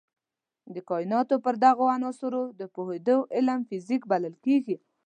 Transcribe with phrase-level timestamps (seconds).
[0.73, 4.75] د کایناتو پر دغو عناصرو د پوهېدو علم فزیک بلل کېږي.